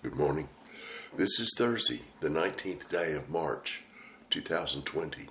Good 0.00 0.14
morning. 0.14 0.48
This 1.16 1.40
is 1.40 1.52
Thursday, 1.58 2.02
the 2.20 2.28
19th 2.28 2.88
day 2.88 3.14
of 3.14 3.28
March, 3.28 3.82
2020, 4.30 5.26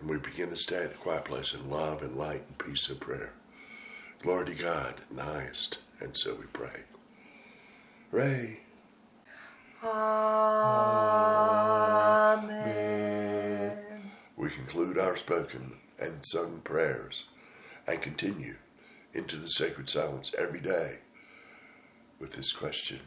and 0.00 0.08
we 0.08 0.16
begin 0.16 0.48
this 0.48 0.64
day 0.64 0.84
at 0.84 0.92
the 0.92 0.96
quiet 0.96 1.26
place 1.26 1.52
in 1.52 1.68
love 1.68 2.00
and 2.00 2.16
light 2.16 2.44
and 2.48 2.56
peace 2.56 2.88
and 2.88 2.98
prayer. 2.98 3.34
Glory 4.22 4.46
to 4.46 4.54
God 4.54 5.02
in 5.10 5.16
the 5.16 5.22
highest, 5.22 5.80
and 6.00 6.16
so 6.16 6.34
we 6.34 6.46
pray. 6.46 6.84
Ray. 8.10 8.60
Amen. 9.82 9.92
We 14.34 14.48
conclude 14.48 14.96
our 14.96 15.14
spoken 15.16 15.74
and 15.98 16.24
sung 16.24 16.62
prayers 16.64 17.24
and 17.86 18.00
continue 18.00 18.54
into 19.12 19.36
the 19.36 19.48
sacred 19.48 19.90
silence 19.90 20.32
every 20.38 20.60
day 20.60 21.00
with 22.18 22.32
this 22.32 22.50
question 22.50 23.00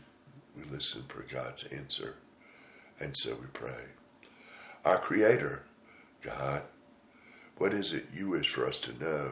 we 0.58 0.64
listen 0.72 1.04
for 1.08 1.22
God's 1.22 1.64
answer, 1.66 2.16
and 3.00 3.16
so 3.16 3.36
we 3.36 3.48
pray. 3.54 3.86
Our 4.84 4.98
Creator, 4.98 5.64
God, 6.22 6.64
what 7.58 7.74
is 7.74 7.94
it 7.94 8.08
you 8.14 8.30
wish 8.30 8.50
for 8.50 8.66
us 8.68 8.80
to 8.80 9.04
know 9.04 9.32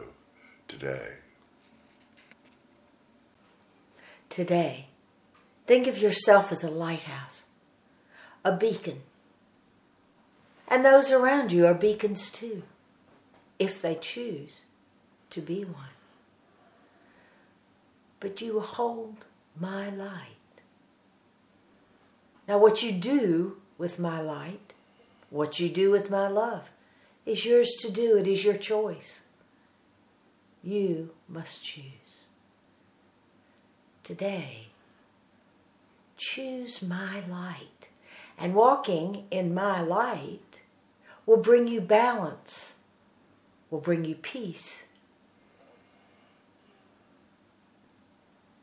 today? 0.68 1.14
Today, 4.30 4.88
think 5.66 5.88
of 5.88 5.98
yourself 5.98 6.52
as 6.52 6.64
a 6.64 6.70
lighthouse, 6.70 7.46
a 8.44 8.56
beacon. 8.56 9.02
And 10.68 10.84
those 10.84 11.12
around 11.12 11.52
you 11.52 11.66
are 11.66 11.74
beacons 11.74 12.30
too, 12.30 12.64
if 13.60 13.82
they 13.82 13.96
choose 13.96 14.66
to 15.30 15.42
be 15.42 15.64
one. 15.64 15.94
But 18.20 18.42
you 18.42 18.60
hold 18.60 19.26
my 19.60 19.90
light. 19.90 20.35
Now, 22.48 22.60
what 22.60 22.84
you 22.84 22.92
do 22.92 23.58
with 23.78 24.00
my 24.00 24.22
light, 24.22 24.74
what 25.30 25.60
you 25.60 25.70
do 25.70 25.92
with 25.92 26.12
my 26.12 26.28
love, 26.28 26.72
is 27.26 27.46
yours 27.46 27.72
to 27.80 27.92
do. 27.92 28.18
It 28.18 28.28
is 28.28 28.46
your 28.46 28.56
choice. 28.56 29.22
You 30.64 31.12
must 31.28 31.64
choose. 31.64 32.26
Today, 34.04 34.68
choose 36.18 36.82
my 36.82 37.24
light. 37.28 37.90
And 38.38 38.54
walking 38.54 39.26
in 39.32 39.54
my 39.54 39.82
light 39.82 40.62
will 41.26 41.38
bring 41.38 41.68
you 41.68 41.82
balance, 41.82 42.76
will 43.70 43.80
bring 43.80 44.06
you 44.06 44.16
peace. 44.16 44.86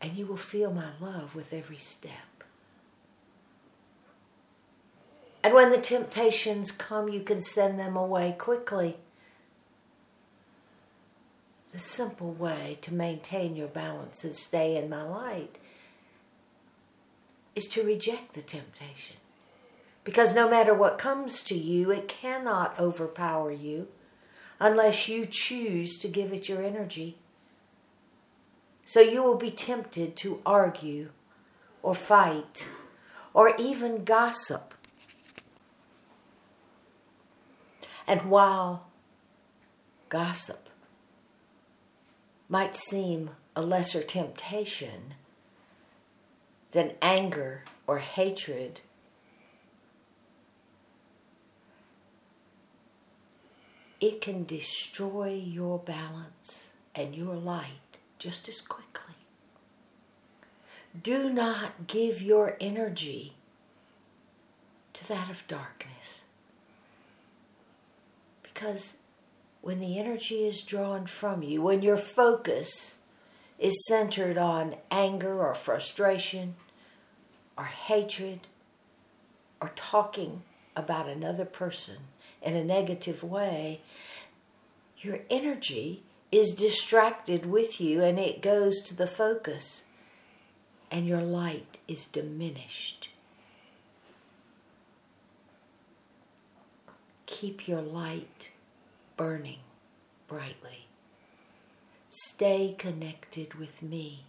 And 0.01 0.17
you 0.17 0.27
will 0.27 0.37
feel 0.37 0.73
my 0.73 0.91
love 1.01 1.35
with 1.35 1.53
every 1.53 1.77
step. 1.77 2.32
And 5.45 5.55
when 5.55 5.71
the 5.71 5.81
temptations 5.81 6.71
come, 6.71 7.09
you 7.09 7.21
can 7.21 7.43
send 7.43 7.79
them 7.79 7.97
away 7.97 8.37
quickly. 8.39 8.99
The 11.73 11.79
simple 11.79 12.33
way 12.33 12.79
to 12.83 12.95
maintain 12.95 13.57
your 13.57 13.69
balance 13.69 14.25
and 14.25 14.35
stay 14.35 14.77
in 14.77 14.89
my 14.89 15.03
light 15.03 15.57
is 17.55 17.67
to 17.69 17.83
reject 17.83 18.35
the 18.35 18.43
temptation. 18.43 19.17
Because 20.05 20.35
no 20.35 20.49
matter 20.49 20.75
what 20.75 20.99
comes 20.99 21.43
to 21.43 21.57
you, 21.57 21.91
it 21.91 22.09
cannot 22.09 22.79
overpower 22.79 23.51
you 23.51 23.89
unless 24.61 25.09
you 25.09 25.27
choose 25.27 25.99
to 25.99 26.09
give 26.09 26.33
it 26.33 26.49
your 26.49 26.63
energy. 26.63 27.17
So 28.85 29.01
you 29.01 29.23
will 29.23 29.37
be 29.37 29.51
tempted 29.51 30.17
to 30.17 30.41
argue 30.45 31.11
or 31.83 31.95
fight 31.95 32.69
or 33.33 33.55
even 33.59 34.05
gossip 34.05 34.72
And 38.07 38.23
while 38.23 38.87
gossip 40.09 40.69
might 42.49 42.77
seem 42.77 43.31
a 43.57 43.63
lesser 43.63 44.03
temptation 44.03 45.15
than 46.73 46.93
anger 47.01 47.65
or 47.87 47.99
hatred, 47.99 48.81
it 54.01 54.21
can 54.21 54.45
destroy 54.45 55.33
your 55.33 55.79
balance 55.79 56.73
and 56.95 57.15
your 57.15 57.37
light 57.37 57.99
just 58.19 58.49
as 58.49 58.61
quickly. 58.61 59.15
Do 61.01 61.31
not 61.31 61.87
give 61.87 62.21
your 62.21 62.57
energy 62.61 63.35
to 64.93 65.09
that 65.09 65.31
of 65.31 65.47
darkness. 65.47 66.23
Because 68.53 68.95
when 69.61 69.79
the 69.79 69.99
energy 69.99 70.45
is 70.47 70.63
drawn 70.63 71.07
from 71.07 71.43
you, 71.43 71.63
when 71.63 71.83
your 71.83 71.97
focus 71.97 72.99
is 73.59 73.87
centered 73.87 74.37
on 74.37 74.77
anger 74.91 75.45
or 75.45 75.55
frustration 75.55 76.55
or 77.57 77.65
hatred 77.65 78.41
or 79.61 79.71
talking 79.77 80.43
about 80.75 81.09
another 81.09 81.45
person 81.45 81.97
in 82.43 82.57
a 82.57 82.65
negative 82.65 83.23
way, 83.23 83.81
your 84.99 85.21
energy 85.31 86.03
is 86.33 86.55
distracted 86.55 87.47
with 87.47 87.81
you 87.81 88.03
and 88.03 88.19
it 88.19 88.43
goes 88.43 88.81
to 88.81 88.97
the 88.97 89.07
focus, 89.07 89.85
and 90.91 91.07
your 91.07 91.21
light 91.21 91.79
is 91.87 92.07
diminished. 92.07 93.11
Keep 97.33 97.67
your 97.67 97.81
light 97.81 98.51
burning 99.17 99.61
brightly. 100.29 100.87
Stay 102.11 102.75
connected 102.77 103.55
with 103.55 103.83
me, 103.83 104.25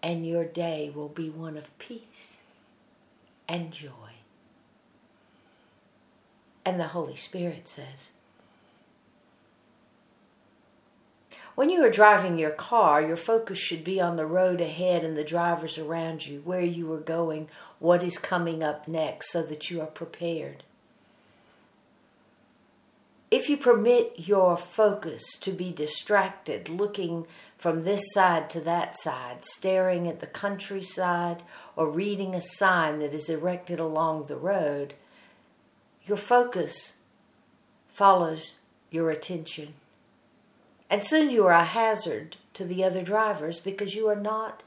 and 0.00 0.24
your 0.24 0.44
day 0.44 0.92
will 0.94 1.08
be 1.08 1.28
one 1.28 1.56
of 1.56 1.76
peace 1.80 2.38
and 3.48 3.72
joy. 3.72 4.14
And 6.64 6.78
the 6.78 6.86
Holy 6.86 7.16
Spirit 7.16 7.68
says, 7.68 8.12
When 11.56 11.68
you 11.68 11.84
are 11.84 11.90
driving 11.90 12.38
your 12.38 12.52
car, 12.52 13.02
your 13.02 13.16
focus 13.16 13.58
should 13.58 13.82
be 13.82 14.00
on 14.00 14.14
the 14.14 14.24
road 14.24 14.60
ahead 14.60 15.04
and 15.04 15.18
the 15.18 15.24
drivers 15.24 15.76
around 15.76 16.26
you, 16.26 16.42
where 16.44 16.62
you 16.62 16.90
are 16.92 17.00
going, 17.00 17.48
what 17.80 18.04
is 18.04 18.18
coming 18.18 18.62
up 18.62 18.86
next, 18.86 19.32
so 19.32 19.42
that 19.42 19.68
you 19.68 19.80
are 19.80 19.86
prepared 19.86 20.62
if 23.48 23.52
you 23.52 23.56
permit 23.56 24.12
your 24.16 24.58
focus 24.58 25.24
to 25.40 25.50
be 25.50 25.72
distracted, 25.72 26.68
looking 26.68 27.26
from 27.56 27.80
this 27.80 28.12
side 28.12 28.50
to 28.50 28.60
that 28.60 28.94
side, 28.98 29.42
staring 29.42 30.06
at 30.06 30.20
the 30.20 30.26
countryside, 30.26 31.42
or 31.74 31.88
reading 31.88 32.34
a 32.34 32.42
sign 32.42 32.98
that 32.98 33.14
is 33.14 33.30
erected 33.30 33.80
along 33.80 34.26
the 34.26 34.36
road, 34.36 34.92
your 36.04 36.18
focus 36.18 36.98
follows 37.90 38.52
your 38.90 39.10
attention. 39.10 39.72
And 40.90 41.02
soon 41.02 41.30
you 41.30 41.46
are 41.46 41.52
a 41.52 41.64
hazard 41.64 42.36
to 42.52 42.66
the 42.66 42.84
other 42.84 43.02
drivers 43.02 43.60
because 43.60 43.94
you 43.94 44.08
are 44.08 44.20
not 44.20 44.62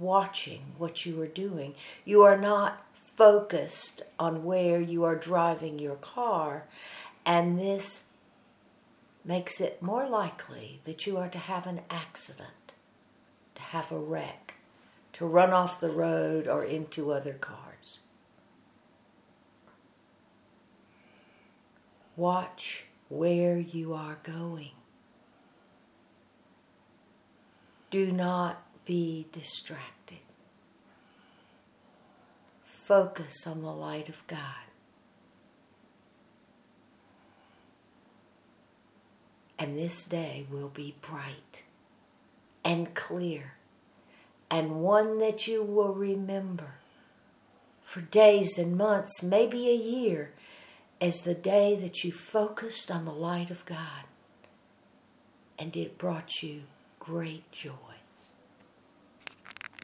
watching 0.00 0.62
what 0.78 1.06
you 1.06 1.22
are 1.22 1.28
doing. 1.28 1.76
You 2.04 2.22
are 2.22 2.36
not 2.36 2.84
focused 2.92 4.02
on 4.18 4.42
where 4.42 4.80
you 4.80 5.04
are 5.04 5.14
driving 5.14 5.78
your 5.78 5.94
car 5.94 6.64
and 7.24 7.60
this 7.60 8.02
makes 9.26 9.60
it 9.60 9.82
more 9.82 10.08
likely 10.08 10.80
that 10.84 11.06
you 11.06 11.16
are 11.16 11.28
to 11.28 11.38
have 11.38 11.66
an 11.66 11.80
accident, 11.90 12.72
to 13.56 13.62
have 13.62 13.90
a 13.90 13.98
wreck, 13.98 14.54
to 15.12 15.26
run 15.26 15.52
off 15.52 15.80
the 15.80 15.90
road 15.90 16.46
or 16.46 16.62
into 16.62 17.12
other 17.12 17.32
cars. 17.32 18.00
Watch 22.16 22.86
where 23.08 23.58
you 23.58 23.92
are 23.92 24.18
going. 24.22 24.70
Do 27.90 28.12
not 28.12 28.62
be 28.84 29.26
distracted. 29.32 30.18
Focus 32.64 33.46
on 33.46 33.62
the 33.62 33.72
light 33.72 34.08
of 34.08 34.24
God. 34.28 34.65
And 39.58 39.76
this 39.78 40.04
day 40.04 40.46
will 40.50 40.68
be 40.68 40.96
bright 41.00 41.64
and 42.64 42.94
clear 42.94 43.54
and 44.50 44.82
one 44.82 45.18
that 45.18 45.46
you 45.46 45.62
will 45.62 45.94
remember 45.94 46.74
for 47.82 48.00
days 48.00 48.58
and 48.58 48.76
months, 48.76 49.22
maybe 49.22 49.68
a 49.68 49.74
year, 49.74 50.32
as 51.00 51.20
the 51.20 51.34
day 51.34 51.76
that 51.76 52.04
you 52.04 52.12
focused 52.12 52.90
on 52.90 53.04
the 53.04 53.12
light 53.12 53.50
of 53.50 53.64
God 53.64 54.04
and 55.58 55.76
it 55.76 55.98
brought 55.98 56.42
you 56.42 56.62
great 56.98 57.50
joy. 57.52 57.95